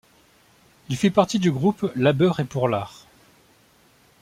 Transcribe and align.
Il 0.89 0.97
fit 0.97 1.11
partie 1.11 1.37
du 1.37 1.51
groupe 1.51 1.85
Labeur 1.95 2.39
et 2.39 2.45
Pour 2.45 2.67
l'Art. 2.67 3.05